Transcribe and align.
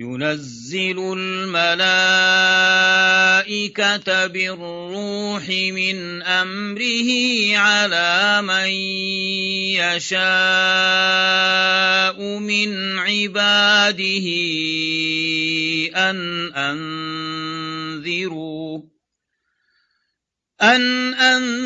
ينزل 0.00 0.98
الملائكة 1.18 1.66
بالروح 4.26 5.48
من 5.48 6.22
أمره 6.22 7.10
على 7.56 8.42
من 8.42 8.70
يشاء 9.76 10.18
من 12.38 12.98
عباده 12.98 14.26
أن 15.96 16.52
أنذروا 16.56 18.40
أن 20.62 21.14
أنذروا 21.14 21.60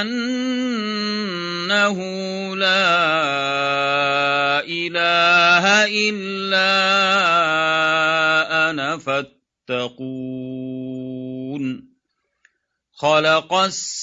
أنه 0.00 1.98
لا 2.56 3.33
إله 4.68 5.86
إلا 5.86 6.70
أنا 8.70 8.98
فاتقون 8.98 10.44
خلق 12.94 13.54
السماوات 13.54 14.00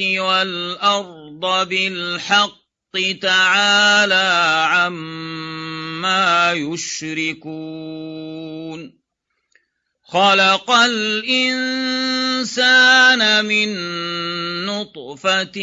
والأرض 0.00 1.68
بالحق 1.68 2.54
تعالى 3.22 4.66
عما 4.70 6.52
يشركون 6.52 7.74
خلق 10.14 10.70
الإنسان 10.70 11.74
من 13.44 13.68
نطفة 14.66 15.58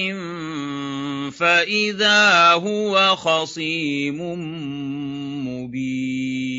فإذا 1.32 2.52
هو 2.52 3.16
خصيم 3.16 4.20
مبين. 5.48 6.52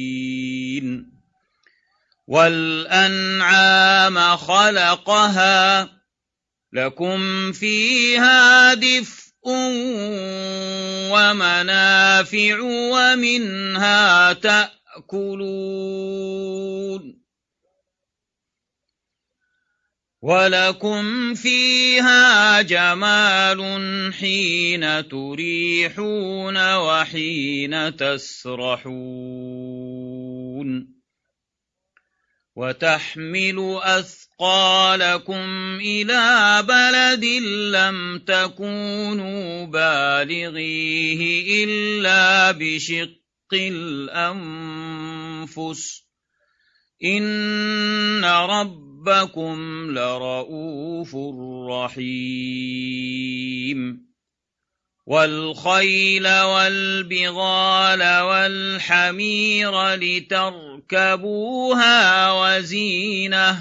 والأنعام 2.27 4.37
خلقها 4.37 5.89
لكم 6.73 7.53
فيها 7.53 8.75
دفء 8.75 9.33
ومنافع 11.13 12.61
ومنها 12.63 14.33
تأكلون. 14.33 14.83
ولكم 20.23 21.35
فيها 21.35 22.63
جمال 22.63 23.63
حين 24.15 25.09
تريحون 25.09 26.75
وحين 26.77 27.97
تسرحون 27.97 29.33
وتحمل 32.57 33.81
أثقالكم 33.83 35.49
إلى 35.81 36.65
بلد 36.69 37.25
لم 37.75 38.19
تكونوا 38.19 39.67
بالغيه 39.67 41.65
إلا 41.65 42.51
بشق 42.51 43.09
الأنفس 43.53 44.83
إن 47.05 48.25
رب 48.25 48.92
ربكم 49.07 49.91
لرؤوف 49.91 51.17
رحيم. 51.71 53.33
والخيل 55.07 56.29
والبغال 56.29 58.21
والحمير 58.23 59.95
لتركبوها 59.95 61.53
وزينه 62.33 63.59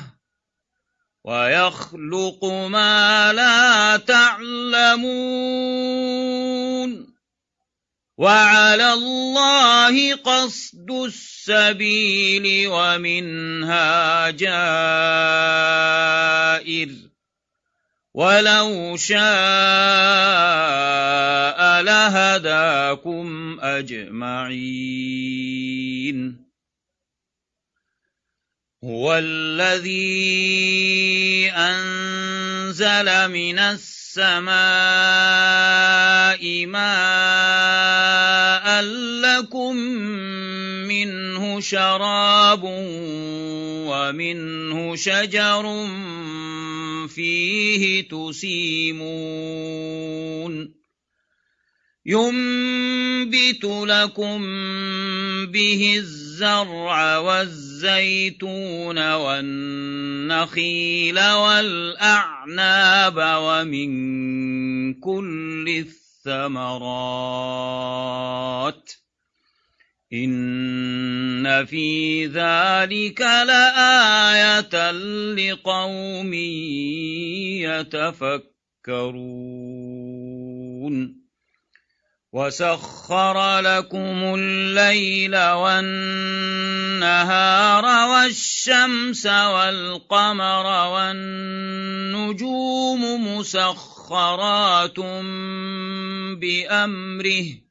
ويخلق 1.24 2.46
ما 2.46 3.34
لا 3.34 3.98
تعلمون 3.98 5.72
وعلى 8.22 8.94
الله 8.94 10.16
قصد 10.16 10.92
السبيل 10.92 12.68
ومنها 12.68 14.30
جائر. 14.30 14.50
ولو 18.14 18.98
شاء 18.98 19.22
لهداكم 21.82 23.60
أجمعين. 23.60 24.92
هو 28.84 29.18
الذي 29.18 30.02
أنزل 31.56 33.28
من 33.30 33.60
السماء 33.60 34.52
ماء 36.66 37.51
لكم 39.42 39.76
منه 40.88 41.60
شراب 41.60 42.64
ومنه 43.90 44.96
شجر 44.96 45.88
فيه 47.08 48.08
تسيمون 48.08 49.32
ينبت 52.06 53.64
لكم 53.66 54.42
به 55.46 55.96
الزرع 55.98 57.18
والزيتون 57.18 59.14
والنخيل 59.14 60.70
والأعناب 61.20 63.16
ومن 63.18 63.92
كل 64.94 65.86
الثمرات 66.28 67.02
إن 70.14 71.66
في 71.66 72.26
ذلك 72.26 73.22
لآية 73.22 74.92
لقوم 75.32 76.34
يتفكرون 77.64 78.52
وسخر 82.34 83.60
لكم 83.60 84.34
الليل 84.38 85.36
والنهار 85.36 86.50
والشمس 88.10 89.26
والقمر 89.26 90.66
والنجوم 90.94 92.22
مسخرات 93.38 95.00
بأمره 96.40 97.71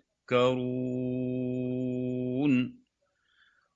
يذكرون 0.31 0.71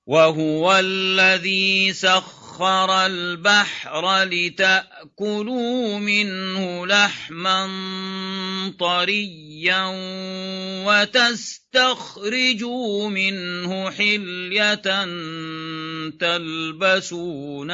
وهو 0.06 0.78
الذي 0.78 1.92
سخر 1.92 3.06
البحر 3.06 4.22
لتأكلوا 4.22 5.98
منه 5.98 6.86
لحما 6.86 7.66
طريا 8.78 9.84
وتستخرجوا 10.86 12.28
منه 13.08 13.90
حلية 13.90 15.04
تلبسونها 16.20 17.66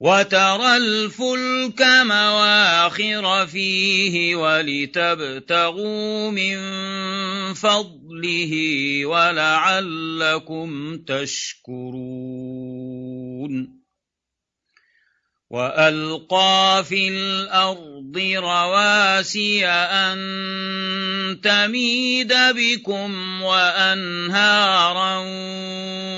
وترى 0.00 0.76
الفلك 0.76 1.82
مواخر 1.82 3.46
فيه 3.46 4.36
ولتبتغوا 4.36 6.30
من 6.30 6.56
فضله 7.54 8.52
ولعلكم 9.06 10.98
تشكرون. 10.98 11.76
والقى 15.50 16.84
في 16.88 17.08
الأرض 17.08 18.18
رواسي 18.36 19.66
ان 19.66 20.18
تميد 21.42 22.34
بكم 22.34 23.42
وانهارا 23.42 25.22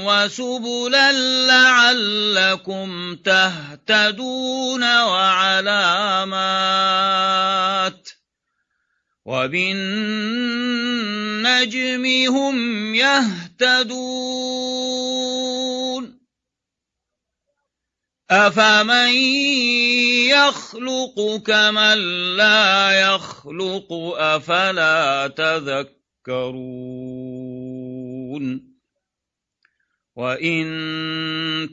وسبلا 0.05 1.13
لعلكم 1.47 3.17
تهتدون 3.17 4.83
وعلامات 5.03 6.49
وبالنجم 9.25 9.87
هم 12.29 12.95
يهتدون 12.95 14.59
أفمن 18.31 19.15
يخلق 20.29 21.43
كمن 21.47 21.99
لا 22.37 22.91
يخلق 23.01 23.93
أفلا 24.17 25.27
تذكرون 25.37 26.79
وإن 30.17 30.69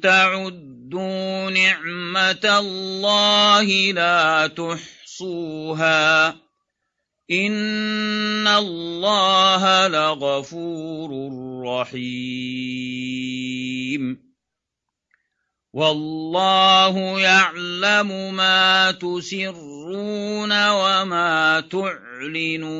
تعدوا 0.04 1.50
نعمة 1.50 2.60
الله 2.60 3.92
لا 3.92 4.48
تحصوها 4.48 6.28
إن 7.32 8.48
الله 8.48 9.88
لغفور 9.88 11.32
رحيم 11.66 12.96
والله 15.76 17.20
يعلم 17.20 18.34
ما 18.36 18.92
تسرون 18.92 20.52
وما 20.70 21.64
تعلنون. 21.72 22.76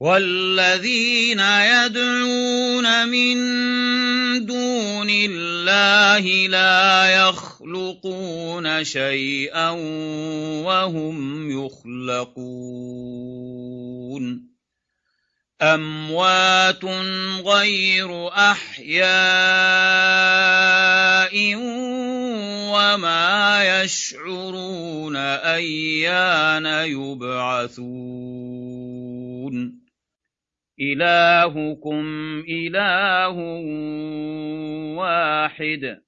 والذين 0.00 1.40
يدعون 1.40 3.08
من 3.08 3.36
دون 4.46 5.10
الله 5.10 6.46
لا 6.46 7.10
يخلقون 7.28 8.84
شيئا 8.84 9.70
وهم 10.64 11.50
يخلقون. 11.50 12.58
أموات 15.62 16.84
غير 17.44 18.28
أحياء 18.28 19.04
وما 22.74 23.82
يشعرون 23.82 25.16
أيان 25.16 26.66
يبعثون. 26.66 28.18
إلهكم 30.80 32.04
إله 32.48 33.36
واحد. 34.96 36.07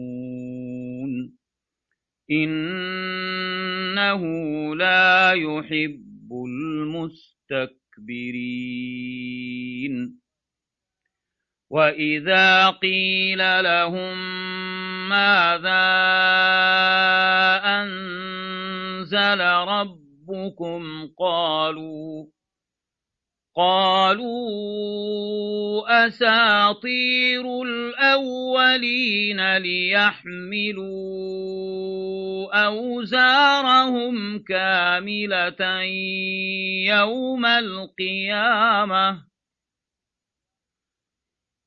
إنه 2.31 4.21
لا 4.75 5.31
يحب 5.33 6.31
المستكبرين 6.47 7.71
وإذا 11.69 12.69
قيل 12.69 13.63
لهم 13.63 14.17
ماذا 15.09 15.91
أنزل 17.65 19.41
رب 19.41 20.01
ربكم 20.31 21.07
قالوا 21.19 22.25
قالوا 23.55 24.31
أساطير 26.07 27.63
الأولين 27.63 29.57
ليحملوا 29.57 31.01
أوزارهم 32.65 34.39
كاملة 34.39 35.81
يوم 36.85 37.45
القيامة 37.45 39.30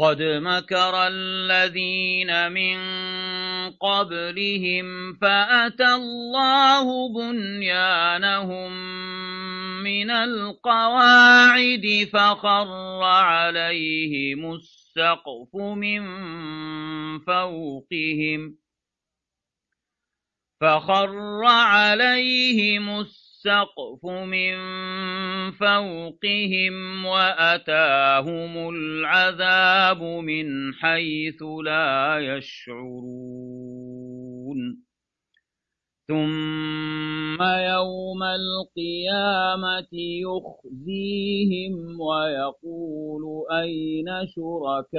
قد 0.00 0.22
مكر 0.22 1.06
الذين 1.06 2.52
من 2.52 2.78
قبلهم 3.70 5.14
فأتى 5.14 5.94
الله 5.94 7.08
بنيانهم 7.08 8.72
من 9.82 10.10
القواعد 10.10 12.08
فخر 12.12 13.02
عليهم 13.02 14.54
السقف 14.54 15.56
من 15.56 16.02
فوقهم 17.18 18.56
فخر 20.60 21.44
عليهم 21.44 23.00
السقف 23.00 23.19
السقف 23.40 24.04
من 24.06 24.54
فوقهم 25.50 27.04
وأتاهم 27.06 28.68
العذاب 28.68 30.02
من 30.02 30.74
حيث 30.74 31.42
لا 31.64 32.18
يشعرون. 32.20 33.00
ثم 36.10 37.38
يوم 37.42 38.22
القيامة 38.22 39.92
يخزيهم 40.26 41.74
ويقول 42.00 43.22
أين 43.52 44.08
شركائي 44.34 44.90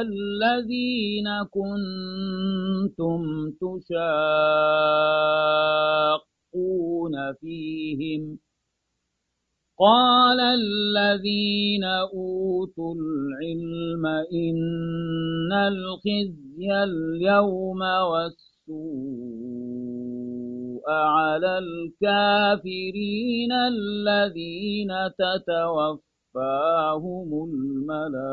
الذين 0.00 1.28
كنتم 1.52 3.20
تشاقون 3.60 3.94
فيهم 7.40 8.22
قال 9.80 10.40
الذين 10.40 11.84
أوتوا 11.84 12.94
العلم 12.94 14.06
إن 14.32 15.52
الخزي 15.52 16.82
اليوم 16.84 17.80
والسوء 18.10 18.48
على 20.90 21.58
الكافرين 21.58 23.52
الذين 23.52 24.92
تتوفاهم 25.18 25.98
الملائكة 27.48 28.28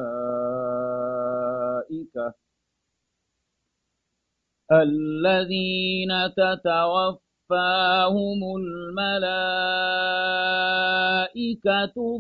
الذين 4.72 6.12
تتوفاهم 6.38 7.25
توفاهم 7.50 8.40
الملائكة 8.58 9.46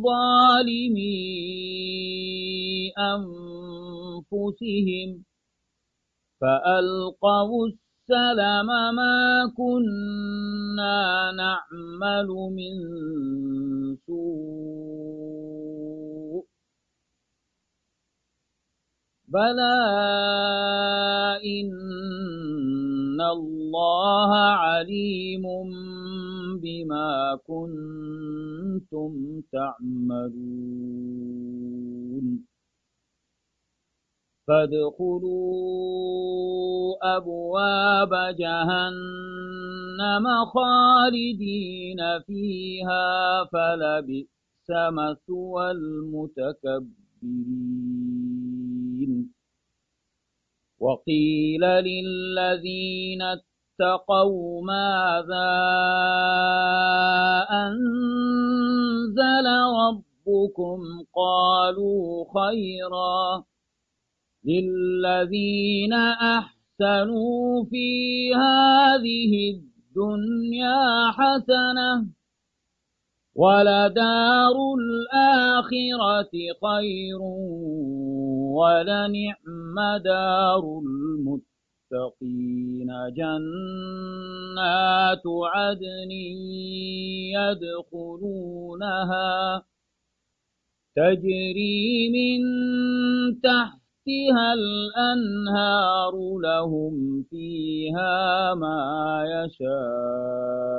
ظالمي 0.06 1.18
أنفسهم 2.98 5.10
فألقوا 6.42 7.68
السلم 7.68 8.68
ما 8.96 9.52
كنا 9.58 11.32
نعمل 11.32 12.28
من 12.28 12.76
سوء 14.06 15.26
بلى 19.28 19.76
إن 21.46 21.70
إن 23.16 23.22
الله 23.22 24.32
عليم 24.36 25.44
بما 26.60 27.40
كنتم 27.48 29.12
تعملون 29.52 30.66
فادخلوا 34.48 35.36
أبواب 37.18 38.36
جهنم 38.40 40.26
خالدين 40.46 42.02
فيها 42.28 43.44
فلبئس 43.54 44.70
مثوى 44.70 45.72
المتكبرين 45.72 46.96
وقيل 50.86 51.62
للذين 51.62 53.22
اتقوا 53.22 54.62
ماذا 54.62 55.54
أنزل 57.66 59.48
ربكم 59.82 60.80
قالوا 61.16 62.26
خيرا 62.38 63.44
للذين 64.46 65.94
أحسنوا 66.38 67.66
في 67.66 67.90
هذه 68.36 69.34
الدنيا 69.56 71.12
حسنة 71.12 72.08
ولدار 73.36 74.56
الآخرة 74.80 76.32
خير 76.64 77.20
ولنعم 78.56 79.78
دار 80.04 80.64
المتقين. 80.86 82.90
جنات 83.18 85.26
عدن 85.54 86.12
يدخلونها 87.92 89.32
تجري 90.96 91.86
من 92.16 92.42
تحتها 93.44 94.48
الأنهار 94.54 96.14
لهم 96.44 96.94
فيها 97.30 98.54
ما 98.54 98.84
يشاءون. 99.36 100.76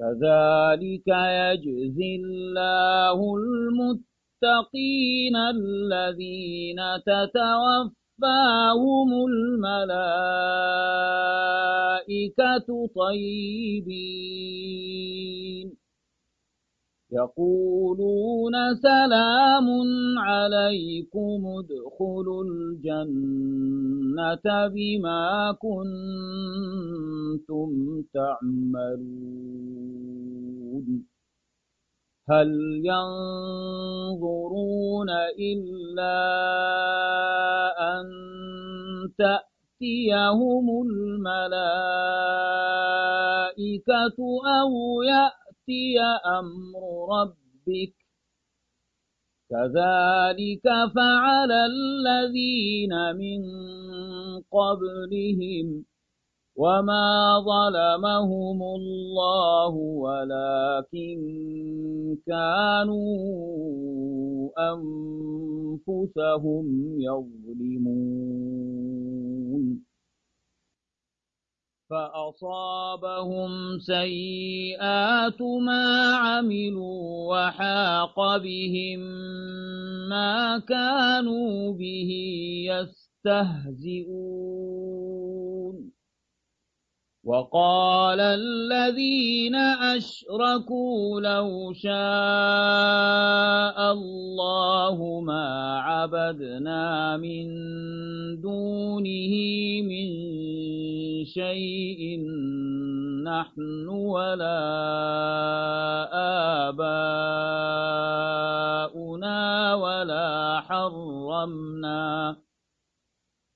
كذلك 0.00 1.08
يجزي 1.08 2.16
الله 2.24 3.18
المتقين 3.36 5.36
الذين 5.36 6.80
تتوفاهم 7.06 9.10
الملائكة 9.28 10.28
طيبين. 12.96 13.80
يقولون 17.12 18.52
سلام 18.82 19.66
عليكم 20.18 21.46
ادخلوا 21.58 22.44
الجنة 22.44 24.46
بما 24.68 25.56
كنتم 25.58 27.70
تعملون. 28.14 29.50
هل 32.30 32.50
ينظرون 32.84 35.10
إلا 35.38 36.18
أن 37.78 38.04
تأتيهم 39.18 40.66
الملائكة 40.86 41.30
أو 44.60 44.72
يأتي 45.02 45.49
يأتي 45.70 45.98
أمر 46.26 46.82
ربك. 47.20 47.94
كذلك 49.50 50.62
فعل 50.94 51.52
الذين 51.52 52.92
من 53.16 53.42
قبلهم 54.52 55.84
وما 56.56 57.40
ظلمهم 57.40 58.62
الله 58.62 59.74
ولكن 59.74 61.20
كانوا 62.26 63.20
أنفسهم 65.78 66.66
يظلمون. 67.00 68.30
فأصابهم 71.90 73.78
سيئات 73.78 75.42
ما 75.42 76.14
عملوا 76.14 77.02
وحاق 77.30 78.36
بهم 78.36 79.00
ما 80.08 80.58
كانوا 80.58 81.72
به 81.72 82.10
يستهزئون. 83.26 84.30
وقال 87.24 88.20
الذين 88.20 89.54
أشركوا 89.54 91.20
لو 91.20 91.72
شاء 91.72 91.92
الله 93.92 95.20
ما 95.20 95.78
عبدنا 95.80 97.16
من 97.16 97.46
دونه 98.40 99.34
من 99.82 100.29
شيء 101.30 102.20
نحن 103.24 103.88
ولا 103.88 104.60
آباؤنا 106.68 107.40
ولا 109.74 110.60
حرمنا 110.60 112.36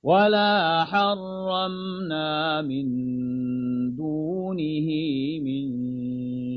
ولا 0.02 0.85
حرمنا 0.85 2.62
من 2.62 2.87
دونه 3.97 4.88
من 5.47 5.66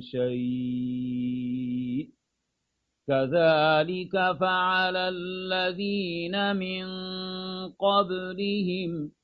شيء. 0.02 0.98
كذلك 3.08 4.38
فعل 4.40 4.96
الذين 4.96 6.56
من 6.56 6.86
قبلهم 7.80 9.17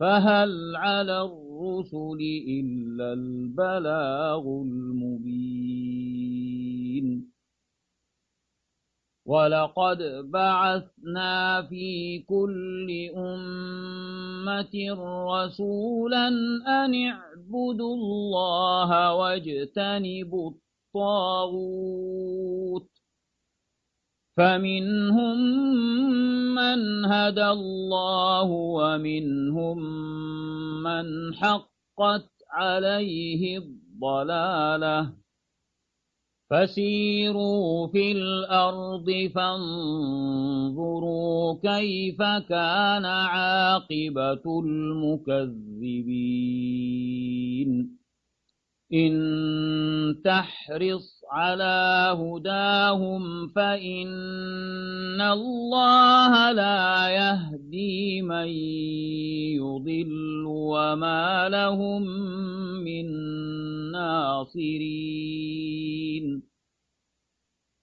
فهل 0.00 0.76
على 0.76 1.22
الرسل 1.22 2.18
إلا 2.48 3.12
البلاغ 3.12 4.42
المبين؟ 4.46 5.82
ولقد 9.26 9.98
بعثنا 10.30 11.62
في 11.62 12.18
كل 12.18 13.10
أمة 13.16 14.74
رسولا 15.28 16.28
أن 16.66 16.94
اعبدوا 16.94 17.94
الله 17.94 19.14
واجتنبوا 19.14 20.50
الطاغوت. 20.94 21.82
فمنهم 24.36 25.38
من 26.54 27.04
هدى 27.04 27.48
الله 27.48 28.44
ومنهم 28.50 29.78
من 30.82 31.34
حقت 31.34 32.30
عليه 32.50 33.58
الضلالة 33.58 35.12
فسيروا 36.50 37.86
في 37.86 38.12
الأرض 38.12 39.30
فانظروا 39.34 41.14
كيف 41.62 42.22
كان 42.22 43.04
عاقبة 43.04 44.60
المكذبين 44.60 45.62
إن 48.94 49.12
تحرص 50.24 51.22
على 51.32 52.12
هداهم 52.18 53.48
فإن 53.48 55.20
الله 55.20 56.52
لا 56.52 57.08
يهدي 57.08 58.22
من 58.22 58.48
يضل 59.56 60.44
وما 60.46 61.48
لهم 61.48 62.02
من 62.84 63.06
ناصرين. 63.92 65.42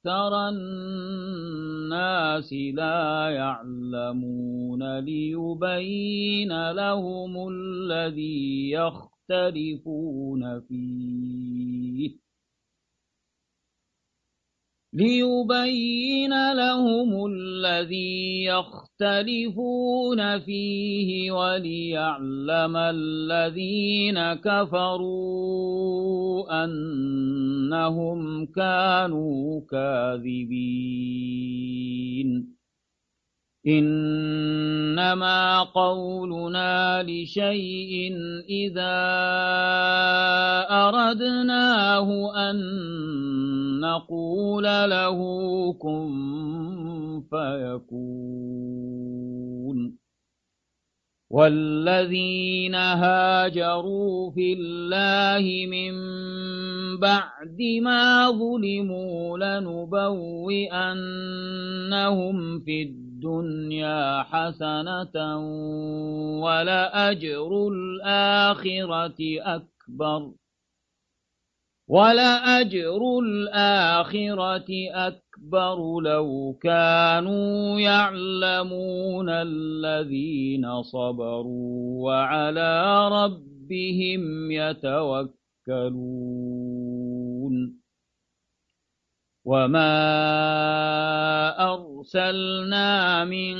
أكثر 0.00 0.48
الناس 0.48 2.52
لا 2.52 3.30
يعلمون 3.30 4.98
ليبين 4.98 6.70
لهم 6.70 7.48
الذي 7.48 8.70
يختلفون 8.70 10.60
فيه. 10.60 12.29
ليبين 14.92 16.52
لهم 16.52 17.26
الذي 17.26 18.44
يختلفون 18.44 20.38
فيه 20.38 21.30
وليعلم 21.30 22.76
الذين 22.76 24.34
كفروا 24.34 25.70
أنهم 26.64 28.46
كانوا 28.46 29.60
كاذبين. 29.70 30.50
إنما 33.66 35.62
قولنا 35.62 37.02
لشيء 37.02 38.12
إذا 38.48 38.96
أردناه 40.70 42.32
أن 42.50 42.56
نقول 43.80 44.64
له 44.64 45.18
كن 45.72 47.22
فيكون. 47.30 48.80
والذين 51.30 52.74
هاجروا 52.74 54.30
في 54.30 54.52
الله 54.52 55.66
من 55.66 55.94
بعد 56.98 57.58
ما 57.82 58.30
ظلموا 58.30 59.38
لنبوئنهم 59.38 60.60
في 62.60 62.82
الدنيا 63.20 64.22
حسنة 64.22 65.16
ولأجر 66.40 67.68
الآخرة 67.68 69.20
أكبر. 69.40 70.30
ولأجر 71.88 73.18
الآخرة 73.22 74.70
أكبر 74.92 76.00
لو 76.00 76.58
كانوا 76.62 77.80
يعلمون 77.80 79.28
الذين 79.28 80.82
صبروا 80.82 82.04
وعلى 82.04 83.08
ربهم 83.08 84.50
يتوكلون. 84.50 85.40
وما 89.44 89.96
أرسلنا 91.72 93.24
من 93.24 93.56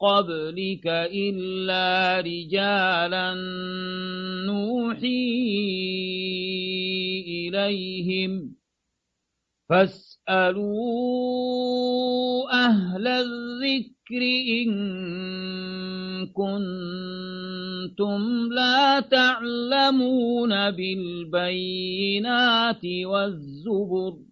قبلك 0.00 0.86
إلا 1.12 2.20
رجالا 2.20 3.34
نوحي 4.46 5.42
إليهم 7.28 8.54
فاسألوا 9.68 10.82
أهل 12.52 13.08
الذكر 13.08 14.22
إن 14.62 14.72
كنتم 16.26 18.22
لا 18.52 19.00
تعلمون 19.00 20.70
بالبينات 20.70 22.04
والزبر 23.04 24.31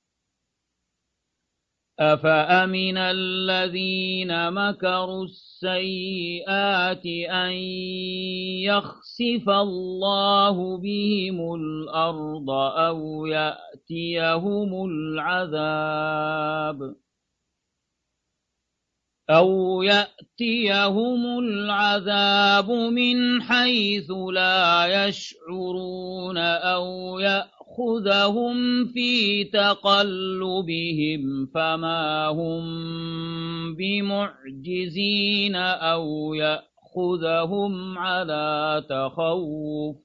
أفأمن 2.01 2.97
الذين 2.97 4.51
مكروا 4.51 5.23
السيئات 5.23 7.05
أن 7.29 7.51
يخسف 8.65 9.49
الله 9.49 10.77
بهم 10.77 11.55
الأرض 11.55 12.49
أو 12.77 13.25
يأتيهم 13.25 14.85
العذاب 14.85 16.15
أو 19.29 19.81
يأتيهم 19.81 21.39
العذاب 21.39 22.71
من 22.71 23.41
حيث 23.41 24.11
لا 24.11 24.85
يشعرون 25.07 26.37
أو 26.37 27.19
يأتيهم 27.19 27.60
يأخذهم 27.71 28.85
في 28.85 29.43
تقلبهم 29.43 31.45
فما 31.53 32.27
هم 32.27 32.63
بمعجزين 33.75 35.55
أو 35.55 36.33
يأخذهم 36.33 37.97
على 37.97 38.83
تخوف 38.89 39.95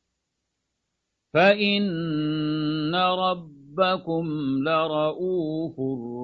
فإن 1.34 2.94
ربكم 2.94 4.26
لرؤوف 4.64 5.80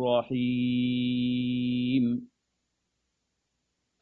رحيم 0.07 1.53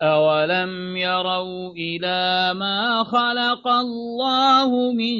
أولم 0.03 0.97
يروا 0.97 1.73
إلى 1.73 2.55
ما 2.55 3.05
خلق 3.05 3.69
الله 3.69 4.93
من 4.93 5.19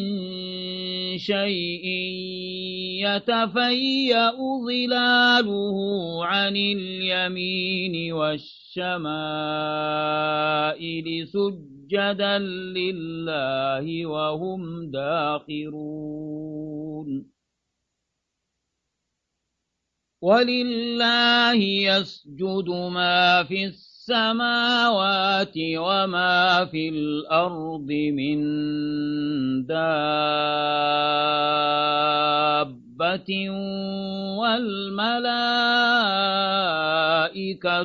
شيء 1.19 1.87
يتفيأ 3.05 4.33
ظلاله 4.65 5.77
عن 6.25 6.57
اليمين 6.57 8.13
والشمائل 8.13 8.49
سجدا 11.29 12.39
لله 12.39 14.07
وهم 14.07 14.91
داخرون 14.91 16.41
ولله 20.23 21.55
يسجد 21.63 22.69
ما 22.69 23.45
في 23.45 23.65
السماء 23.65 23.90
السماوات 24.11 25.55
وما 25.57 26.65
في 26.65 26.89
الأرض 26.89 27.91
من 27.91 28.41
دابة 29.67 29.91
والملائكة 34.41 35.55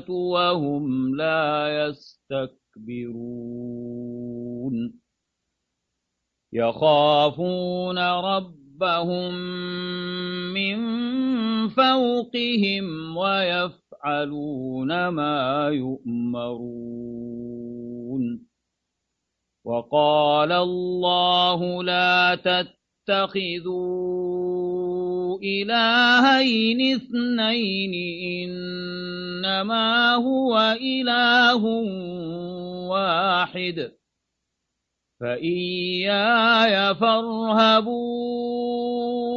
وهم 0.09 1.15
لا 1.15 1.67
يستكبرون 1.85 3.15
يخافون 6.53 7.99
رب 7.99 8.65
ربهم 8.75 9.33
من 10.53 10.77
فوقهم 11.69 13.17
ويفعلون 13.17 13.85
ما 15.10 15.70
يؤمرون. 15.70 17.26
وقال 19.65 20.52
الله 20.52 21.84
لا 21.84 22.36
تتخذوا 22.36 22.65
إلهين 25.39 26.96
اثنين 26.96 27.94
إنما 28.50 30.15
هو 30.15 30.78
إله 30.82 31.63
واحد. 32.89 33.91
فإياي 35.20 36.96
فارهبون. 36.96 39.35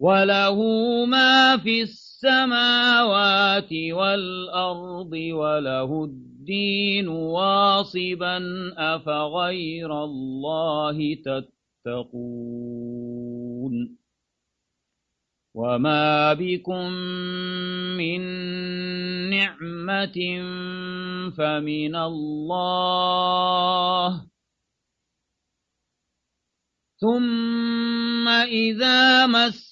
وله 0.00 0.58
ما 1.06 1.56
في 1.56 1.82
السماوات 1.82 3.72
والأرض 3.72 5.12
وله 5.12 6.04
الدين 6.04 7.08
واصبا 7.08 8.38
أفغير 8.78 10.04
الله 10.04 11.14
تتقون 11.14 12.68
وما 15.54 16.32
بكم 16.34 16.90
من 17.98 18.20
نعمة 19.30 20.18
فمن 21.36 21.96
الله 21.96 23.48
ثم 27.00 28.28
إذا 28.28 29.26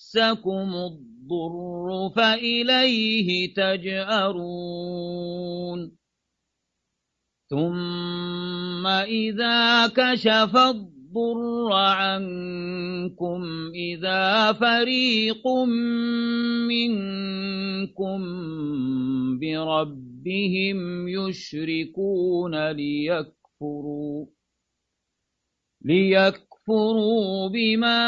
مسكم 0.06 0.70
الضر 0.74 2.10
فإليه 2.16 3.54
تجأرون 3.54 5.00
ثم 7.50 8.86
إذا 8.86 9.86
كشف 9.86 10.56
الضر 10.56 11.72
عنكم 11.72 13.42
إذا 13.74 14.52
فريق 14.52 15.48
منكم 16.68 18.20
بربهم 19.38 21.08
يشركون 21.08 22.70
ليكفروا 22.70 24.26
ليكفروا 25.84 26.45
بما 27.48 28.02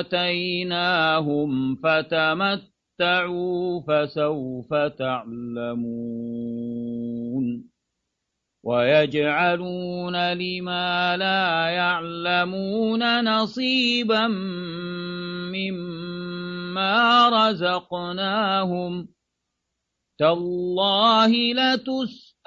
آتيناهم 0.00 1.76
فتمتعوا 1.76 3.80
فسوف 3.80 4.74
تعلمون 4.74 5.88
ويجعلون 8.62 10.32
لما 10.32 11.16
لا 11.16 11.68
يعلمون 11.68 13.24
نصيبا 13.24 14.26
مما 15.56 17.28
رزقناهم 17.28 19.08
تالله 20.18 21.54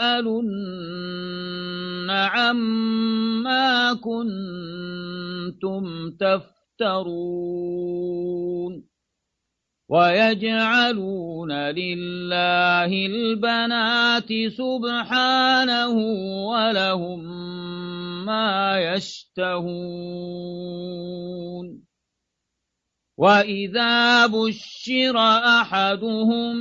لتسألن 0.02 1.22
عما 2.10 3.94
كنتم 3.94 5.84
تفترون 6.20 7.62
ويجعلون 9.90 11.52
لله 11.52 12.86
البنات 12.86 14.30
سبحانه 14.58 15.96
ولهم 16.48 17.20
ما 18.26 18.80
يشتهون 18.96 20.32
وإذا 23.22 24.28
بشر 24.28 25.18
أحدهم 25.62 26.56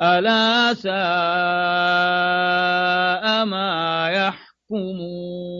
ألا 0.00 0.74
ساء 0.74 0.92
ما 3.44 4.10
يحكمون 4.10 5.52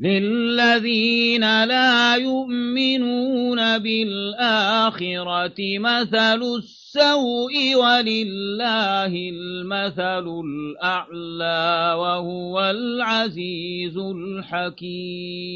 للذين 0.00 1.64
لا 1.64 2.16
يؤمنون 2.16 3.78
بالآخرة 3.78 5.78
مثل 5.78 6.42
السوء 6.42 7.74
ولله 7.74 9.06
المثل 9.06 10.40
الأعلى 10.44 11.94
وهو 11.98 12.70
العزيز 12.70 13.96
الحكيم 13.96 15.50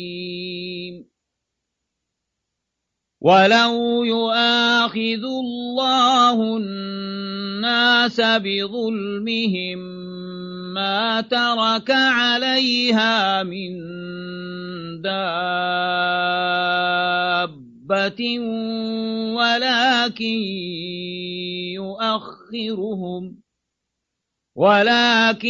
ولو 3.24 4.04
يؤاخذ 4.04 5.24
الله 5.24 6.56
الناس 6.56 8.20
بظلمهم 8.20 9.78
ما 10.74 11.20
ترك 11.20 11.90
عليها 11.90 13.42
من 13.42 13.80
دابة 15.00 15.40
ولكن 19.32 20.38
يؤخرهم 21.80 23.43
ولكن 24.54 25.48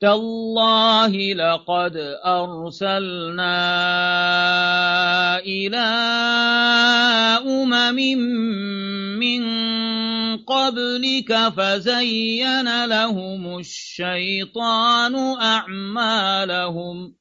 تالله 0.00 1.10
لقد 1.34 1.96
أرسلنا 2.26 3.58
إلى 5.38 5.88
أمم 7.46 7.98
من 9.18 9.42
قبلك 10.36 11.48
فزين 11.48 12.84
لهم 12.84 13.58
الشيطان 13.58 15.14
أعمالهم 15.42 17.17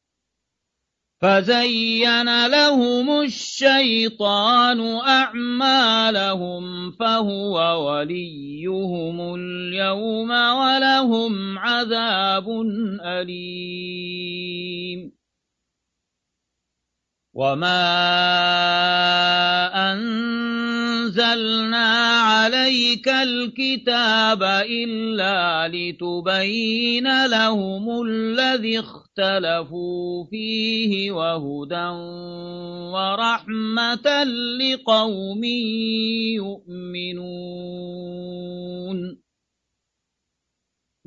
فزين 1.21 2.47
لهم 2.47 3.21
الشيطان 3.21 4.81
أعمالهم 5.07 6.91
فهو 6.91 7.87
وليهم 7.89 9.35
اليوم 9.35 10.29
ولهم 10.31 11.57
عذاب 11.59 12.49
أليم 13.01 14.37
وما 17.37 17.93
أنزلنا 19.93 21.87
عليك 22.17 23.07
الكتاب 23.09 24.43
إلا 24.65 25.67
لتبين 25.67 27.25
لهم 27.25 28.01
الذي 28.01 28.79
اختلفوا 28.79 30.25
فيه 30.31 31.11
وهدى 31.11 31.87
ورحمة 32.93 34.23
لقوم 34.57 35.43
يؤمنون 36.41 37.67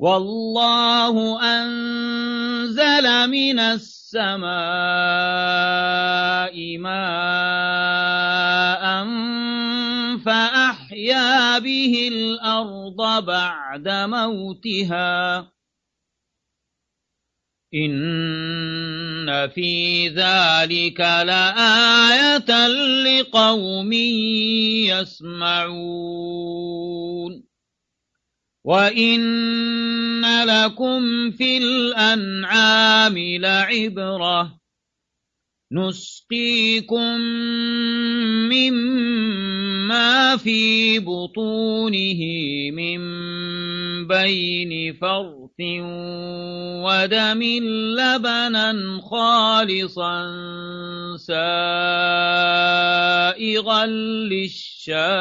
والله 0.01 1.43
أنزل 1.43 3.07
من 3.31 3.59
السماء 3.61 4.49
ماء 6.79 7.45
فأحيا 10.25 11.59
به 11.59 12.09
الأرض 12.13 13.25
بعد 13.25 13.89
موتها. 13.89 15.39
إن 17.75 19.49
في 19.49 20.09
ذلك 20.09 21.01
لآية 21.01 22.69
لقوم 23.05 23.93
يسمعون. 25.53 26.31
وَإِنَّ 28.64 30.25
لَكُمْ 30.44 31.31
فِي 31.31 31.59
الْأَنْعَامِ 31.59 33.18
لَعِبْرَةً 33.18 34.61
نسقيكم 35.73 37.20
مما 38.51 40.37
في 40.37 40.99
بطونه 40.99 42.20
من 42.75 43.01
بين 44.07 44.92
فرث 44.92 45.61
ودم 46.83 47.42
لبنا 47.99 49.01
خالصا 49.03 50.27
سائغا 51.16 51.46
للشاربين 54.27 55.20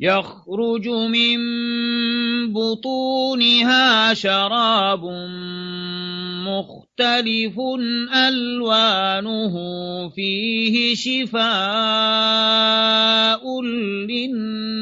يخرج 0.00 0.88
من 0.88 1.38
بطونها 2.52 4.14
شراب 4.14 5.04
مختلف 6.46 7.60
ألوانه 8.28 9.54
فيه 10.08 10.94
شفاء 10.94 11.44
للناس 13.62 14.74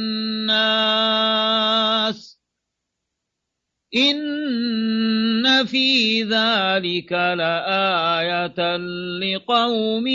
إن 3.96 5.64
في 5.66 6.22
ذلك 6.22 7.12
لآية 7.12 8.76
لقوم 9.20 10.06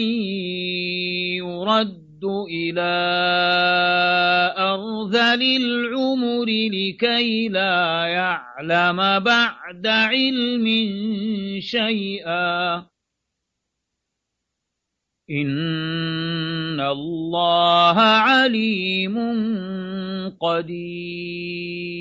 يرد 1.39 2.23
إلى 2.49 2.91
أرذل 4.57 5.41
العمر 5.41 6.45
لكي 6.45 7.47
لا 7.49 8.05
يعلم 8.05 9.19
بعد 9.19 9.87
علم 9.87 10.65
شيئا 11.59 12.85
إن 15.31 16.79
الله 16.79 17.97
عليم 17.99 19.17
قدير 20.41 21.91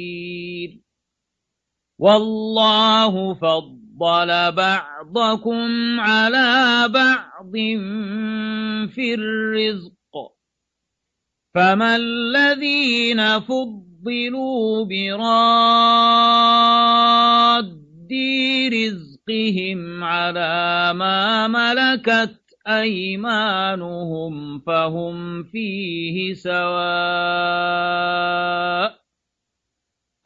والله 1.98 3.34
فضل 3.34 4.52
بعضكم 4.52 6.00
على 6.00 6.88
بعض 6.88 7.52
في 8.94 9.14
الرزق 9.14 10.00
فما 11.54 11.96
الذين 11.96 13.40
فضلوا 13.40 14.84
براد 14.84 16.10
رزقهم 18.72 20.04
على 20.04 20.92
ما 20.94 21.48
ملكت 21.48 22.39
أيمانهم 22.66 24.58
فهم 24.58 25.42
فيه 25.42 26.34
سواء 26.34 26.60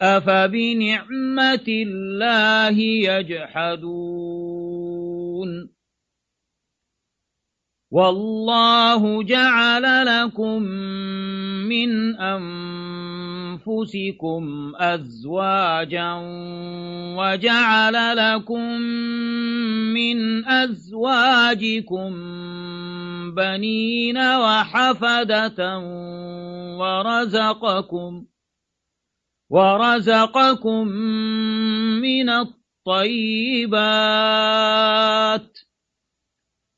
أفبنعمة 0.03 1.65
الله 1.69 2.79
يجحدون 3.09 4.25
والله 7.91 9.23
جعل 9.23 10.07
لكم 10.07 10.63
من 11.69 12.17
أنفسكم 12.17 13.14
أزواجا 14.81 16.13
وجعل 17.19 18.17
لكم 18.17 18.81
من 19.95 20.49
أزواجكم 20.49 22.11
بنين 23.35 24.19
وحفدة 24.19 25.79
ورزقكم 26.79 28.25
ورزقكم 29.51 30.89
من 32.03 32.31
الطيبات 32.31 33.75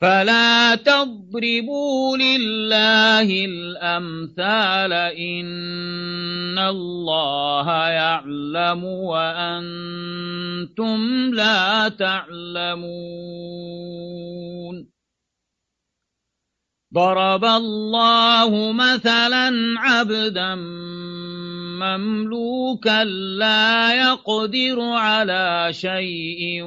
فلا 0.00 0.74
تضربوا 0.74 2.16
لله 2.16 3.44
الأمثال 3.44 4.92
إن 4.92 6.58
الله 6.58 7.88
يعلم 7.88 8.84
وأنتم 8.84 10.10
لا 11.34 11.88
تعلمون. 11.88 13.34
ضرب 16.94 17.44
الله 17.44 18.72
مثلا 18.72 19.74
عبدا 19.78 20.54
مملوكا 21.80 23.04
لا 23.38 23.94
يقدر 23.94 24.80
على 24.80 25.68
شيء 25.70 26.62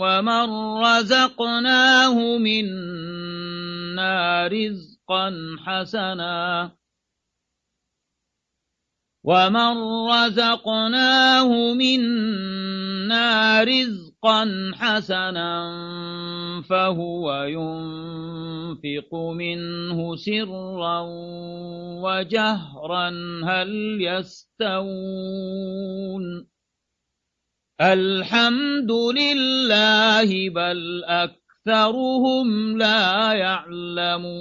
ومن 0.00 0.48
رزقناه 0.84 2.38
منا 2.38 4.18
رزقا 4.46 5.32
حسنا 5.66 6.70
ومن 9.28 9.76
رزقناه 10.08 11.50
منا 11.74 13.62
رزقا 13.64 14.72
حسنا 14.74 15.52
فهو 16.68 17.42
ينفق 17.42 19.14
منه 19.14 20.16
سرا 20.16 21.00
وجهرا 22.02 23.08
هل 23.44 23.98
يستوون 24.00 25.08
الحمد 27.80 28.92
لله 28.92 30.50
بل 30.50 31.04
أكثرهم 31.04 32.78
لا 32.78 33.32
يعلمون 33.32 34.38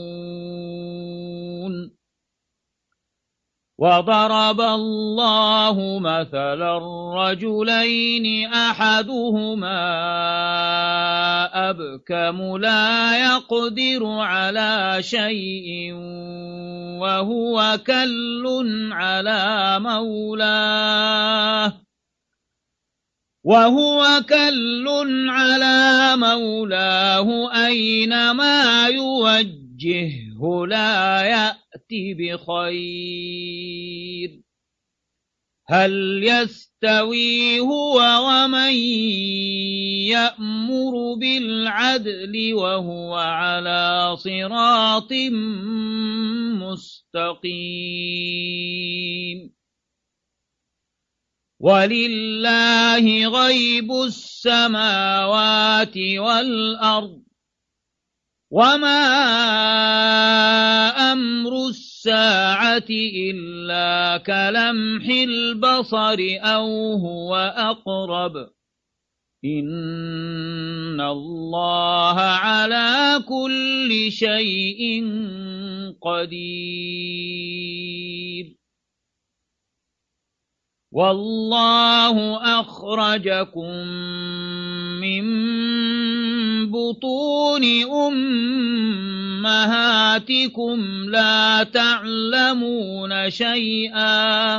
وضرب 3.77 4.61
الله 4.61 5.99
مثلا 5.99 6.77
رجلين 7.13 8.53
أحدهما 8.53 9.79
أبكم 11.69 12.57
لا 12.57 13.17
يقدر 13.17 14.05
على 14.05 14.97
شيء 15.01 15.93
وهو 16.97 17.79
كل 17.87 18.45
على 18.91 19.77
مولاه 19.79 21.73
وهو 23.43 24.21
كل 24.29 24.85
على 25.29 26.13
مولاه 26.17 27.51
أينما 27.65 28.87
يوجهه 29.83 30.65
لا 30.67 31.21
يأتي 31.21 32.13
بخير. 32.13 33.67
هل 35.69 36.23
يستوي 36.23 37.59
هو 37.59 37.99
ومن 38.27 38.73
يأمر 40.07 41.13
بالعدل 41.19 42.53
وهو 42.53 43.15
على 43.15 44.15
صراط 44.17 45.13
مستقيم؟ 46.61 47.47
ولله 51.59 53.27
غيب 53.27 53.91
السماوات 53.91 55.97
والأرض. 55.97 57.26
وما 58.51 59.03
أمر 61.11 61.67
الساعة 61.67 62.89
إلا 62.89 64.17
كلمح 64.17 65.05
البصر 65.09 66.17
أو 66.41 66.93
هو 66.93 67.35
أقرب 67.57 68.49
إن 69.45 71.01
الله 71.01 72.19
على 72.19 73.23
كل 73.27 74.11
شيء 74.11 75.03
قدير. 76.01 77.37
والله 80.91 82.37
أخرجكم 82.59 83.87
من 85.03 85.23
بطون 86.65 87.63
أمهاتكم 87.91 89.59
لا 91.09 91.63
تعلمون 91.63 93.29
شيئا. 93.29 94.57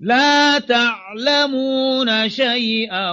لا 0.00 0.58
تعلمون 0.58 2.28
شيئا 2.28 3.12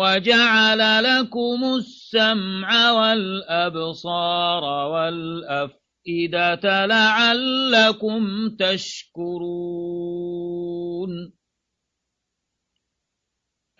وجعل 0.00 1.04
لكم 1.04 1.74
السمع 1.76 2.90
والأبصار 2.90 4.64
والأفئدة 4.64 5.88
الْأَفْئِدَةَ 6.08 6.86
لَعَلَّكُمْ 6.86 8.48
تَشْكُرُونَ. 8.56 9.50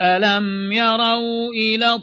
أَلَمْ 0.01 0.73
يَرَوْا 0.73 1.53
إِلَى 1.53 2.03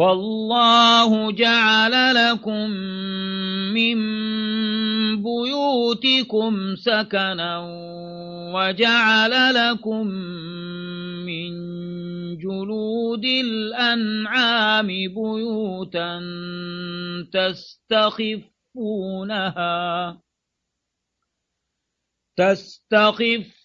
والله 0.00 1.32
جعل 1.32 2.14
لكم 2.14 2.70
من 3.76 3.98
بيوتكم 5.22 6.76
سكنا 6.76 7.58
وجعل 8.54 9.54
لكم 9.54 10.06
من 11.28 11.50
جلود 12.38 13.24
الأنعام 13.24 14.86
بيوتا 14.86 16.20
تستخفونها 17.32 18.50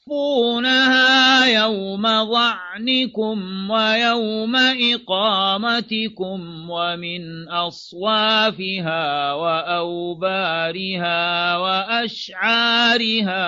تستخفونها 0.05 1.45
يوم 1.45 2.03
ظعنكم 2.03 3.69
ويوم 3.71 4.55
إقامتكم 4.93 6.69
ومن 6.69 7.49
أصوافها 7.49 9.33
وأوبارها 9.33 11.17
وأشعارها 11.57 13.45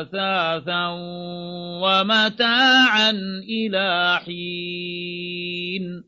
أثاثا 0.00 0.86
ومتاعا 1.82 3.10
إلى 3.48 4.20
حين 4.24 6.07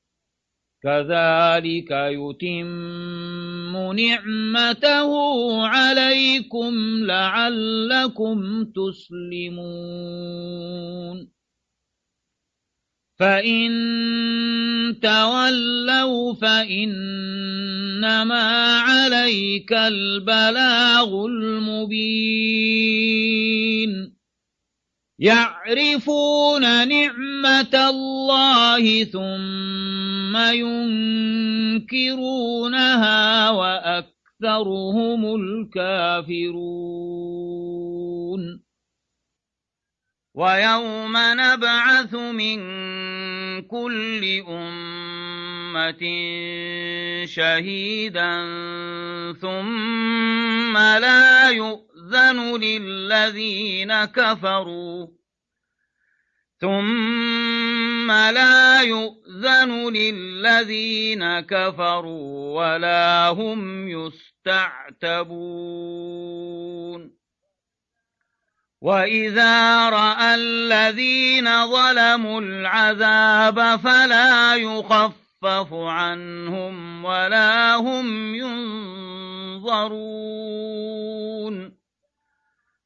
كذلك 0.83 1.91
يتم 1.91 3.91
نعمته 3.91 5.11
عليكم 5.67 6.73
لعلكم 7.05 8.65
تسلمون. 8.65 9.81
فإن 13.19 13.71
تولوا 15.01 16.33
فإنما 16.33 18.43
عليك 18.77 19.73
البلاغ 19.73 21.25
المبين. 21.25 22.61
يعرفون 25.21 26.87
نعمة 26.87 27.89
الله 27.89 29.03
ثم 29.03 30.37
ينكرونها 31.87 33.49
وأكثرهم 33.49 35.35
الكافرون. 35.35 37.01
ويوم 40.33 41.13
نبعث 41.17 42.13
من 42.15 42.59
كل 43.61 44.43
أمة 44.47 46.03
شهيدا 47.25 48.43
ثم 49.41 50.77
لا 50.77 51.49
يؤذن 52.11 52.59
للذين 52.61 54.05
كفروا. 54.05 55.07
ثم 56.59 58.11
لا 58.11 58.81
يؤذن 58.81 59.89
للذين 59.93 61.39
كفروا 61.39 62.59
ولا 62.59 63.27
هم 63.27 63.87
يستعتبون. 63.89 65.31
وإذا 68.81 69.89
رأى 69.89 70.35
الذين 70.35 71.67
ظلموا 71.67 72.41
العذاب 72.41 73.79
فلا 73.79 74.55
يخفف 74.55 75.73
عنهم 75.73 77.05
ولا 77.05 77.75
هم 77.75 78.35
ينظرون. 78.35 79.91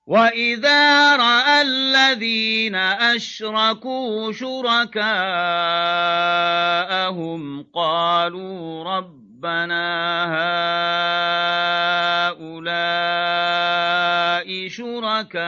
وإذا 0.07 1.15
رأى 1.15 1.61
الذين 1.61 2.75
أشركوا 2.75 4.31
شركاءهم 4.31 5.05
قالوا 7.73 8.83
ربنا 8.83 9.85
هؤلاء 12.37 12.85
شركاؤنا 14.67 15.45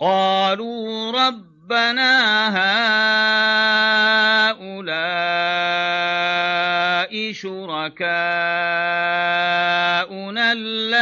قالوا 0.00 1.10
ربنا 1.12 2.14
هؤلاء 4.48 5.08
شركاؤنا 7.32 8.77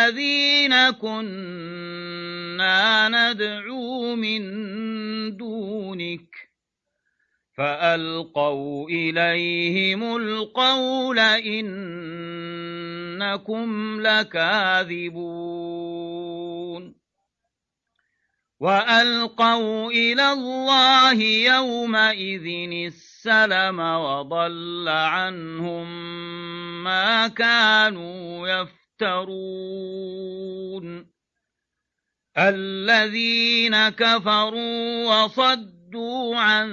الذين 0.06 0.90
كنا 0.90 1.88
ندعو 3.08 4.14
من 4.14 4.42
دونك 5.36 6.48
فألقوا 7.56 8.88
إليهم 8.88 10.16
القول 10.16 11.18
إنكم 11.18 12.00
لكاذبون 14.00 15.26
وألقوا 18.60 19.90
إلى 19.90 20.32
الله 20.32 21.22
يومئذ 21.22 22.46
السلم 22.86 23.80
وضل 23.80 24.88
عنهم 24.88 25.86
ما 26.84 27.28
كانوا 27.28 28.48
يفترون. 29.02 30.86
الذين 32.38 33.88
كفروا 33.88 35.24
وصدوا 35.24 36.36
عن 36.36 36.68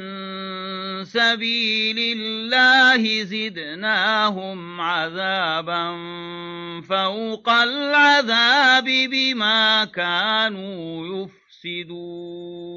سبيل 1.06 2.18
الله 2.18 3.24
زدناهم 3.24 4.82
عذابا 4.82 5.92
فوق 6.82 7.50
العذاب 7.50 8.86
بما 8.86 9.86
كانوا 9.86 11.28
يفسدون. 11.64 12.74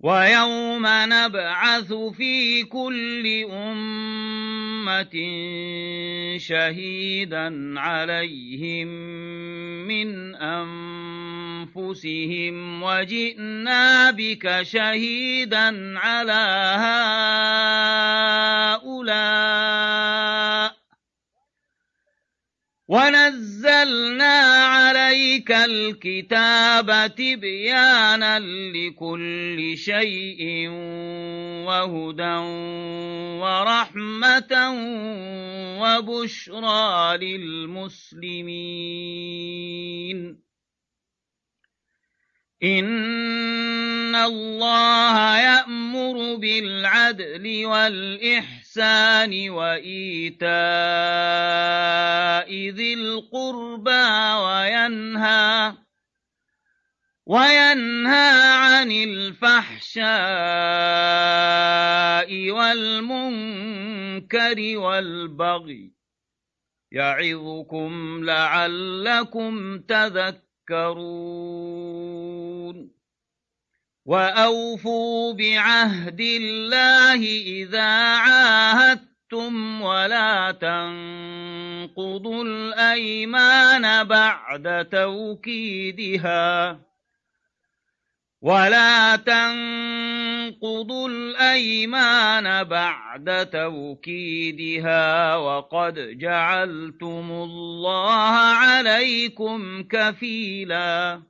ويوم 0.00 0.86
نبعث 0.86 1.92
في 1.92 2.64
كل 2.64 3.44
أمة 3.50 4.69
شهيدا 6.38 7.80
عليهم 7.80 8.88
من 9.86 10.34
أنفسهم 11.70 12.02
وجئنا 12.82 14.10
بك 14.10 14.62
شهيدا 14.62 15.98
على 15.98 16.74
هؤلاء 18.84 20.69
ونزلنا 22.90 24.38
عليك 24.66 25.52
الكتاب 25.52 27.14
تبيانا 27.14 28.38
لكل 28.74 29.72
شيء 29.76 30.68
وهدى 31.66 32.36
ورحمة 33.42 34.52
وبشرى 35.80 37.16
للمسلمين 37.16 38.50
إن 42.62 44.14
الله 44.14 45.38
يأمر 45.38 46.36
بالعدل 46.36 47.66
والإحسان 47.66 49.50
وإيتاء 49.50 50.50
ذي 52.70 52.94
القربى 52.94 54.04
وينهى 54.44 55.74
وينهى 57.26 58.52
عن 58.52 58.92
الفحشاء 58.92 60.10
والمنكر 62.50 63.98
والبغي 64.78 65.92
يعظكم 66.92 68.20
لعلكم 68.24 69.78
تذكرون 69.78 70.49
تذكرون 70.70 72.20
وأوفوا 74.06 75.32
بعهد 75.32 76.20
الله 76.20 77.24
إذا 77.40 77.90
عاهدتم 78.16 79.82
ولا 79.82 80.50
تنقضوا 80.50 82.44
الأيمان 82.44 84.04
بعد 84.04 84.88
توكيدها. 84.92 86.80
ولا 88.42 89.16
تنقضوا 89.16 91.08
الأيمان 91.08 92.64
بعد 92.64 93.50
توكيدها 93.52 95.36
وقد 95.36 96.18
جعلتم 96.18 97.30
الله 97.30 98.32
عليكم 98.36 99.82
كفيلا 99.82 101.22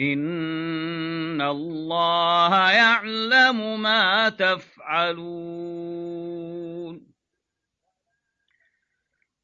إن 0.00 1.40
الله 1.42 2.70
يعلم 2.70 3.82
ما 3.82 4.28
تفعلون 4.28 5.84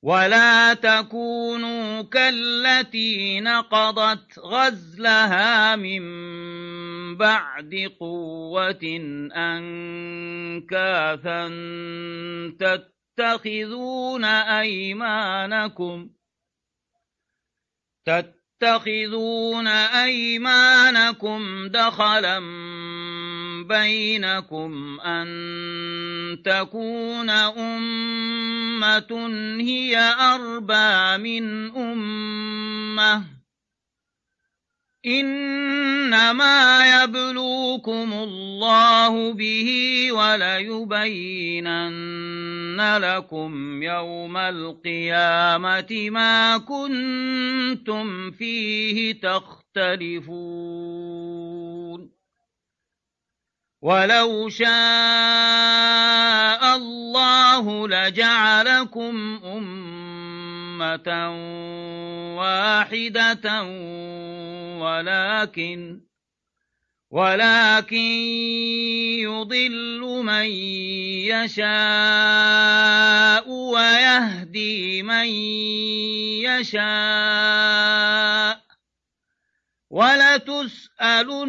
ولا 0.02 0.74
تكونوا 0.74 2.02
كالتي 2.02 3.40
نقضت 3.40 4.38
غزلها 4.38 5.76
من 5.76 6.02
بعد 7.16 7.90
قوة 8.00 8.84
أنكاثا 9.36 11.48
تتخذون 12.60 14.24
أيمانكم 14.24 16.10
تتخذون 18.06 19.66
أيمانكم 19.68 21.68
دخلا 21.68 22.40
بينكم 23.70 25.00
أن 25.00 25.28
تكون 26.44 27.30
أمة 27.30 29.12
هي 29.60 29.98
أربى 30.20 31.18
من 31.22 31.76
أمة 31.76 33.24
إنما 35.06 36.80
يبلوكم 37.02 38.12
الله 38.12 39.32
به 39.32 39.68
وليبينن 40.12 41.60
لكم 42.98 43.82
يوم 43.82 44.36
القيامة 44.36 46.10
ما 46.10 46.58
كنتم 46.58 48.30
فيه 48.30 49.20
تختلفون 49.20 50.20
ولو 53.82 54.48
شاء 54.48 54.70
الله 56.76 57.88
لجعلكم 57.88 59.40
أمة 59.44 61.08
واحدة 62.36 63.62
ولكن 64.80 66.00
ولكن 67.10 67.96
يضل 69.26 70.22
من 70.24 70.46
يشاء 71.32 72.80
ويهدي 73.50 75.02
من 75.02 75.26
يشاء 76.46 77.90
ولتسألن 79.90 81.48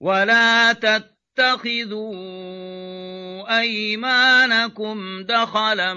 ولا 0.00 0.72
تتخذوا 0.72 2.12
أيمانكم 3.60 5.22
دخلا 5.22 5.94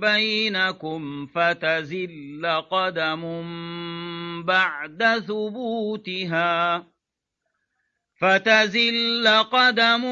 بينكم 0.00 1.26
فتزل 1.26 2.62
قدم 2.70 3.22
بعد 4.42 5.24
ثبوتها. 5.28 6.86
فتزل 8.20 9.28
قدم 9.28 10.04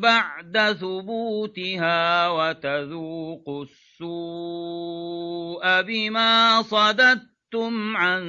بعد 0.00 0.72
ثبوتها 0.72 2.28
وتذوق 2.28 3.66
السوء 4.00 5.82
بما 5.82 6.62
صددتم 6.62 7.96
عن 7.96 8.22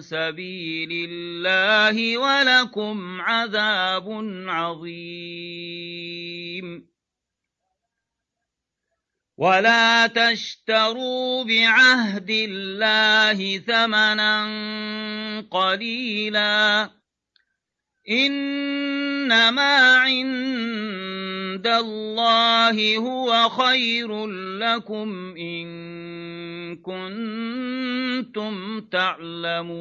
سبيل 0.00 1.10
الله 1.10 2.18
ولكم 2.18 3.20
عذاب 3.20 4.08
عظيم. 4.48 5.66
ولا 9.36 10.06
تشتروا 10.06 11.44
بعهد 11.44 12.30
الله 12.30 13.58
ثمنا 13.58 14.46
قليلا. 15.50 16.90
إنما 18.10 19.96
عند 19.96 21.66
الله 21.66 22.96
هو 22.96 23.48
خير 23.48 24.26
لكم 24.58 25.34
إن 25.36 25.66
كنتم 26.76 28.80
تعلمون 28.80 29.76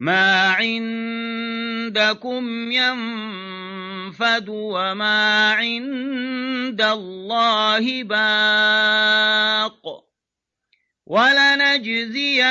ما 0.00 0.50
عندكم 0.50 2.72
ينفد 2.72 4.48
وما 4.48 5.52
عند 5.52 6.80
الله 6.80 8.02
باق 8.02 10.04
ولنجزين 11.06 12.44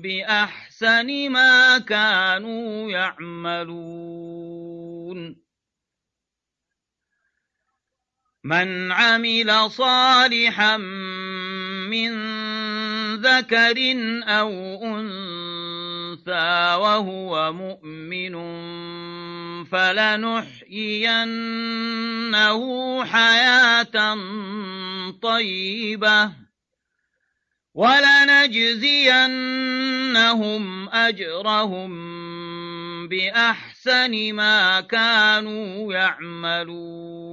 بأحسن 0.00 1.30
ما 1.30 1.78
كانوا 1.78 2.90
يعملون. 2.90 4.42
من 8.44 8.92
عمل 8.92 9.70
صالحا 9.70 10.76
من 11.86 12.12
ذكر 13.16 13.76
أو 14.24 14.50
أنثى 14.82 16.74
وهو 16.80 17.52
مؤمن 17.52 18.34
فلنحيينه 19.72 21.04
حياة 23.04 24.16
طيبة 25.22 26.32
ولنجزينهم 27.74 28.88
أجرهم 30.88 31.92
بأحسن 33.08 34.32
ما 34.32 34.80
كانوا 34.80 35.92
يعملون 35.92 37.32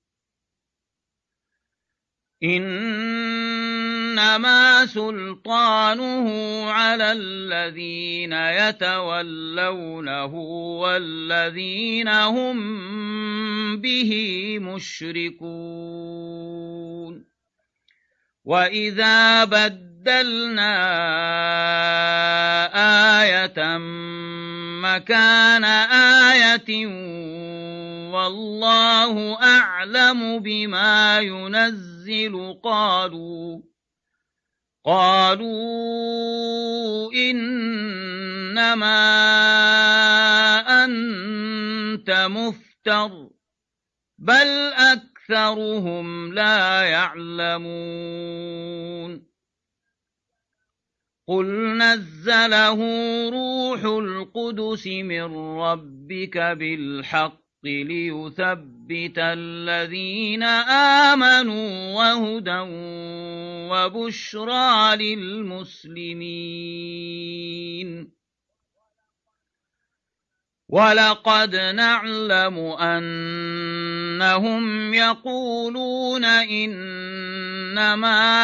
إنما 2.43 4.35
سلطانه 4.85 6.27
على 6.71 7.11
الذين 7.11 8.33
يتولونه 8.33 10.35
والذين 10.81 12.07
هم 12.07 12.57
به 13.81 14.11
مشركون. 14.61 16.11
وإذا 18.45 19.43
بدلنا 19.43 20.81
آية 23.21 23.77
مكان 24.81 25.63
آية 25.63 26.87
والله 28.11 29.43
أعلم 29.43 30.39
بما 30.39 31.19
ينزل. 31.19 32.59
قالوا 32.63 33.61
قالوا 34.85 36.21
إنما 37.13 37.63
أنت 40.83 42.09
مفتر 42.11 43.29
بل 44.17 44.73
أكثرهم 44.73 46.33
لا 46.33 46.81
يعلمون. 46.81 48.11
قل 51.27 51.77
نزله 51.77 52.79
روح 53.29 53.83
القدس 53.83 54.87
من 54.87 55.35
ربك 55.59 56.37
بالحق 56.37 57.40
ليثبت 57.63 59.17
الذين 59.17 60.43
آمنوا 61.13 61.93
وهدى 61.95 62.59
وبشرى 63.71 64.95
للمسلمين. 64.95 66.51
ولقد 70.71 71.55
نعلم 71.55 72.57
أنهم 72.79 74.63
يقولون 74.93 76.25
إنما 76.25 78.01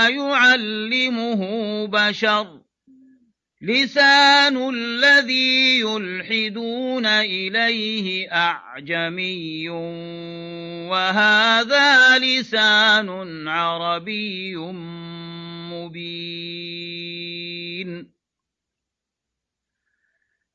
يعلمه 0.09 1.41
بشر 1.87 2.66
لسان 3.61 4.69
الذي 4.69 5.79
يلحدون 5.79 7.05
إليه 7.05 8.31
أعجمي 8.31 9.69
وهذا 10.89 12.17
لسان 12.19 13.47
عربي 13.47 14.55
مبين. 15.73 16.17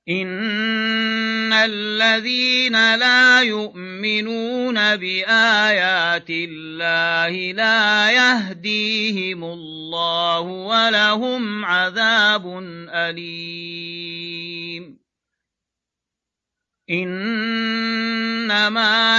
إن 0.09 1.53
الذين 1.53 2.95
لا 2.95 3.41
يؤمنون 3.43 4.97
بآيات 4.97 6.31
الله 6.31 7.53
لا 7.53 8.11
يهديهم 8.11 9.45
الله 9.45 10.41
ولهم 10.41 11.65
عذاب 11.65 12.59
أليم 12.89 14.23
إنما 16.91 18.75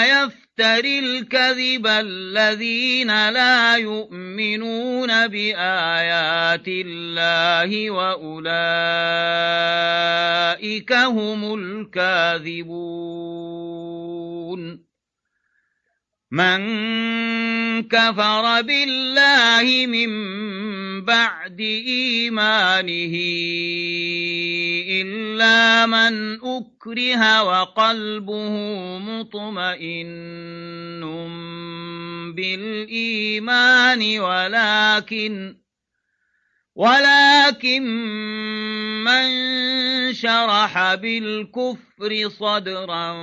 يفتح 0.06 0.43
يفتري 0.60 1.00
الكذب 1.00 1.88
الذين 1.88 3.08
لا 3.30 3.76
يؤمنون 3.78 5.28
بآيات 5.28 6.68
الله 6.68 7.90
وأولئك 7.90 8.54
هم 10.94 11.54
الكاذبون. 11.54 12.74
من 16.34 16.62
كفر 17.84 18.62
بالله 18.62 19.88
من 19.88 20.12
بعد 21.06 21.62
إيمانه 21.62 23.16
إلا 24.90 25.86
من 25.86 26.40
أكره 26.42 27.44
وقلبه 27.44 28.56
مطمئن 28.98 30.14
بالإيمان 32.36 34.20
ولكن 34.20 35.63
ولكن 36.76 37.84
من 39.04 39.30
شرح 40.14 40.96
بالكفر 40.96 42.30
صدرا 42.30 43.14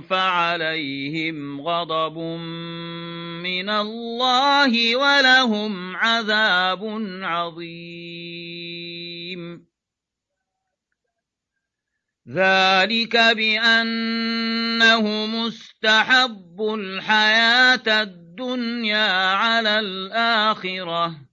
فعليهم 0.00 1.60
غضب 1.60 2.18
من 3.42 3.70
الله 3.70 4.96
ولهم 4.96 5.96
عذاب 5.96 6.80
عظيم. 7.22 8.66
ذلك 12.28 13.16
بأنه 13.16 15.26
مستحب 15.26 16.60
الحياة 16.74 18.02
الدنيا 18.02 19.32
على 19.32 19.78
الآخرة. 19.78 21.25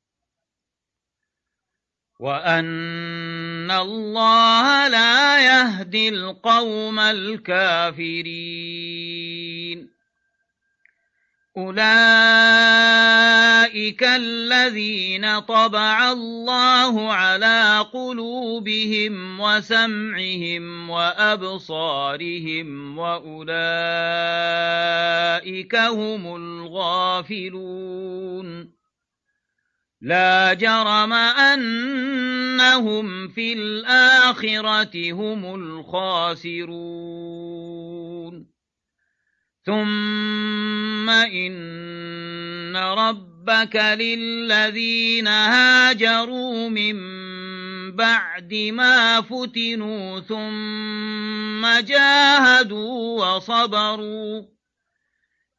وأن 2.23 3.71
الله 3.71 4.87
لا 4.87 5.39
يهدي 5.45 6.09
القوم 6.09 6.99
الكافرين 6.99 8.23
أولئك 11.57 11.83
الذين 14.03 15.39
طبع 15.39 16.11
الله 16.11 17.13
على 17.13 17.85
قلوبهم 17.93 19.39
وسمعهم 19.39 20.89
وأبصارهم 20.89 22.67
وأولئك 22.97 23.55
هم 25.75 26.35
الغافلون 26.35 27.63
لا 30.03 30.53
جرم 30.53 31.13
أنهم 31.13 33.27
في 33.27 33.53
الآخرة 33.53 35.11
هم 35.11 35.55
الخاسرون. 35.55 36.73
ثم 39.65 41.09
إن 41.09 42.77
ربك 42.77 43.75
للذين 43.75 45.27
هاجروا 45.27 46.69
من 46.69 46.95
بعد 47.95 48.53
ما 48.53 49.21
فتنوا 49.21 50.19
ثم 50.19 51.79
جاهدوا 51.79 53.25
وصبروا. 53.25 54.52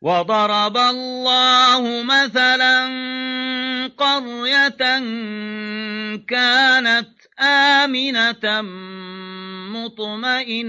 وضرب 0.00 0.76
الله 0.76 2.02
مثلا 2.02 2.86
قرية 3.98 4.98
كانت 6.28 7.08
آمنة 7.40 8.62
مطمئنة 9.74 10.68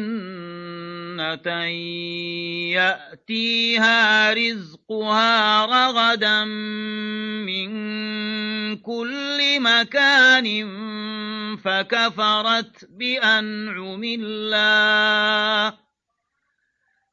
يأتيها 2.73 4.33
رزقها 4.33 5.65
رغدا 5.65 6.45
من 7.45 7.69
كل 8.77 9.59
مكان 9.59 10.47
فكفرت 11.57 12.87
بأنعم 12.89 14.01
الله 14.03 15.88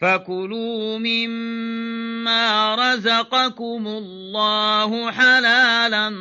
فكلوا 0.00 0.98
مما 0.98 2.74
رزقكم 2.74 3.86
الله 3.86 5.10
حلالا 5.10 6.14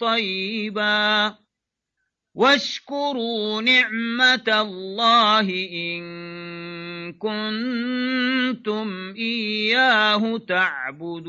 طيبا 0.00 1.34
واشكروا 2.34 3.62
نعمة 3.62 4.44
الله 4.48 5.50
إن 5.72 6.02
كنتم 7.12 9.14
إياه 9.16 10.38
تعبدون 10.38 11.28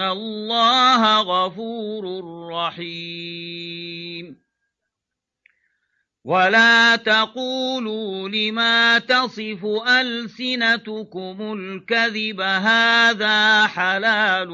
الله 0.00 1.20
غفور 1.20 2.24
رحيم 2.52 4.46
ولا 6.24 6.96
تقولوا 6.96 8.28
لما 8.28 8.98
تصف 8.98 9.64
ألسنتكم 9.88 11.52
الكذب 11.58 12.40
هذا 12.40 13.66
حلال 13.66 14.50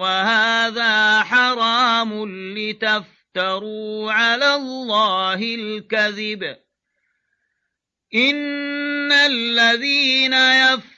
وهذا 0.00 1.22
حرام 1.22 2.24
لتفتروا 2.58 4.12
على 4.12 4.54
الله 4.54 5.34
الكذب 5.34 6.56
إن 8.14 9.12
الذين 9.12 10.32
يفترون 10.32 10.97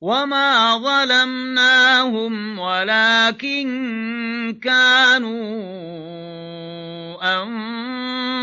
وما 0.00 0.78
ظلمناهم 0.78 2.58
ولكن 2.58 3.68
كانوا 4.62 5.58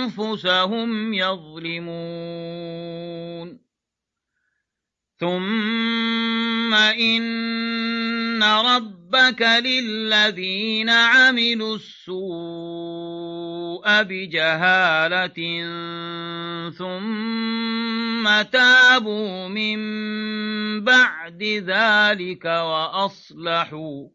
أنفسهم 0.05 1.13
يظلمون 1.13 2.35
ثم 5.19 6.73
إن 6.73 8.43
ربك 9.15 9.41
للذين 9.41 10.89
عملوا 10.89 11.75
السوء 11.75 13.23
بجهالة 14.03 15.39
ثم 16.69 18.41
تابوا 18.41 19.47
من 19.47 19.79
بعد 20.83 21.43
ذلك 21.43 22.45
وأصلحوا 22.45 24.07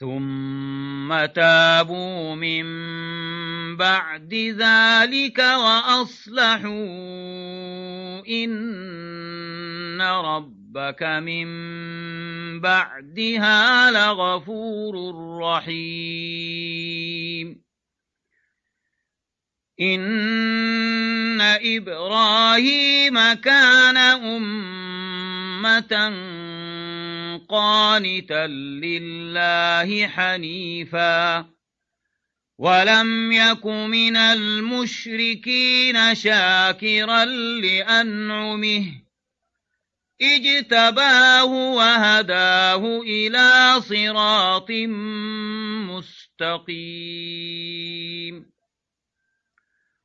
ثم 0.00 1.26
تابوا 1.26 2.34
من 2.34 2.66
بعد 3.76 4.34
ذلك 4.34 5.38
وأصلحوا 5.38 6.68
إن 8.28 10.00
ربك 10.78 11.02
من 11.02 11.46
بعدها 12.60 13.90
لغفور 13.90 15.14
رحيم. 15.40 17.08
إن 19.80 21.40
إبراهيم 21.40 23.32
كان 23.32 23.96
أمةً 23.96 26.12
قانتا 27.48 28.46
لله 28.46 30.06
حنيفا. 30.06 31.46
ولم 32.58 33.32
يك 33.32 33.66
من 33.66 34.16
المشركين 34.16 36.14
شاكرا 36.14 37.24
لأنعمه. 37.24 39.07
اجتباه 40.22 41.44
وهداه 41.44 43.00
إلى 43.02 43.80
صراط 43.80 44.70
مستقيم. 46.60 47.28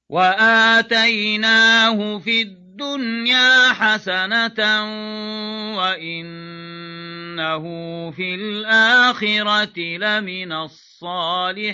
وآتيناه 0.09 1.39
في 2.19 2.41
الدنيا 2.41 3.73
حسنة 3.73 4.83
وإن 5.77 6.43
إنه 7.33 7.65
في 8.11 8.35
الآخرة 8.35 9.79
لمن 9.79 10.51
الصالحين. 10.51 11.73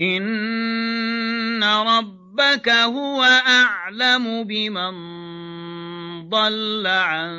إن 0.00 1.64
ربك 1.64 2.68
هو 2.68 3.22
أعلم 3.46 4.44
بمن 4.44 4.94
ضل 6.28 6.86
عن 6.86 7.30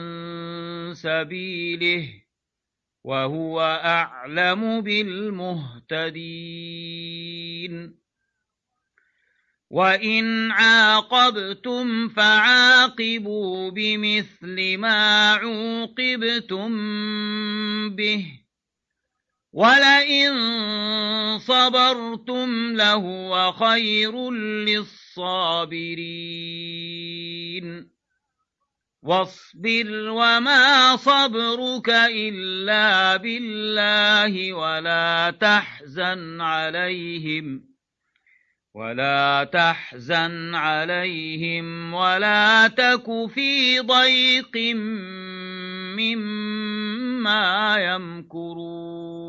سبيله 0.95 2.09
وهو 3.03 3.61
أعلم 3.85 4.81
بالمهتدين 4.81 6.19
وإن 9.69 10.51
عاقبتم 10.51 12.09
فعاقبوا 12.09 13.71
بمثل 13.71 14.77
ما 14.77 15.33
عوقبتم 15.33 16.69
به 17.95 18.39
ولئن 19.59 20.31
صبرتم 21.39 22.75
لهو 22.75 23.51
خير 23.51 24.31
للصابرين 25.11 25.59
واصبر 29.03 30.09
وما 30.09 30.95
صبرك 30.95 31.89
إلا 31.89 33.17
بالله 33.17 34.53
ولا 34.53 35.35
تحزن 35.41 36.41
عليهم 36.41 37.63
ولا 38.73 39.49
تحزن 39.53 40.55
عليهم 40.55 41.93
ولا 41.93 42.67
تك 42.67 43.27
في 43.33 43.79
ضيق 43.79 44.57
مما 45.99 46.49
ما 47.19 47.75
يمكرون 47.77 49.28